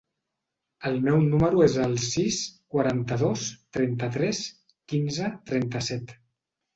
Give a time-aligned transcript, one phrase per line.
[0.89, 2.39] El meu número es el sis,
[2.75, 3.43] quaranta-dos,
[3.79, 4.41] trenta-tres,
[4.93, 6.15] quinze, trenta-set.